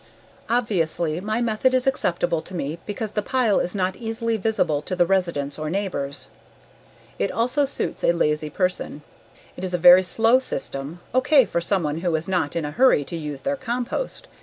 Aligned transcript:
Obviously 0.49 1.19
my 1.21 1.43
method 1.43 1.75
is 1.75 1.85
acceptable 1.85 2.41
to 2.41 2.55
me 2.55 2.79
because 2.87 3.11
the 3.11 3.21
pile 3.21 3.59
is 3.59 3.75
not 3.75 3.95
easily 3.95 4.35
visible 4.35 4.81
to 4.81 4.95
the 4.95 5.05
residents 5.05 5.59
or 5.59 5.69
neighbors. 5.69 6.27
It 7.19 7.31
also 7.31 7.65
suits 7.65 8.03
a 8.03 8.11
lazy 8.11 8.49
person. 8.49 9.03
It 9.55 9.63
is 9.63 9.75
a 9.75 9.77
very 9.77 10.01
slow 10.01 10.39
system, 10.39 11.01
okay 11.13 11.45
for 11.45 11.61
someone 11.61 11.99
who 11.99 12.15
is 12.15 12.27
not 12.27 12.55
in 12.55 12.65
a 12.65 12.71
hurry 12.71 13.03
to 13.05 13.15
use 13.15 13.43
their 13.43 13.55
compost. 13.55 14.27